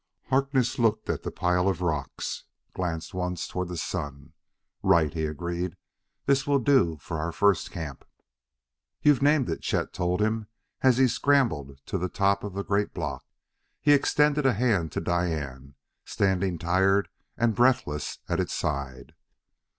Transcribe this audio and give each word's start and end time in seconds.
Harkness 0.29 0.79
looked 0.79 1.11
at 1.11 1.21
the 1.21 1.29
pile 1.29 1.69
of 1.69 1.79
rocks; 1.79 2.45
glanced 2.73 3.13
once 3.13 3.47
toward 3.47 3.67
the 3.67 3.77
sun. 3.77 4.33
"Right!" 4.81 5.13
he 5.13 5.27
agreed. 5.27 5.75
"This 6.25 6.47
will 6.47 6.57
do 6.57 6.97
for 6.99 7.19
our 7.19 7.31
first 7.31 7.69
camp." 7.69 8.03
"You've 9.03 9.21
named 9.21 9.47
it," 9.47 9.61
Chet 9.61 9.93
told 9.93 10.19
him 10.19 10.47
as 10.81 10.97
he 10.97 11.07
scrambled 11.07 11.77
to 11.85 11.99
the 11.99 12.09
top 12.09 12.43
of 12.43 12.57
a 12.57 12.63
great 12.63 12.95
block. 12.95 13.23
He 13.79 13.91
extended 13.93 14.43
a 14.47 14.53
hand 14.53 14.91
to 14.93 15.01
Diane, 15.01 15.75
standing 16.03 16.57
tired 16.57 17.07
and 17.37 17.53
breathless 17.53 18.17
at 18.27 18.39
its 18.39 18.55
side. 18.55 19.13